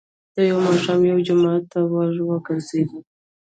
يو 0.49 0.57
ماښام 0.67 0.99
يوه 1.09 1.21
جومات 1.27 1.63
ته 1.71 1.79
ور 1.91 2.09
وګرځېدم، 2.29 3.03